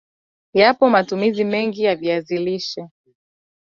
[0.53, 2.89] Yapo matumizi mengi ya viazi lishe